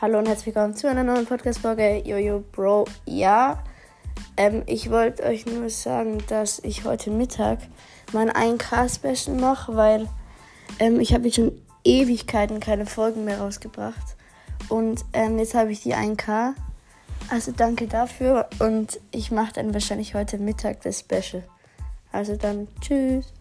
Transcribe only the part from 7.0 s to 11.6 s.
Mittag mein 1K-Special mache, weil ähm, ich habe jetzt schon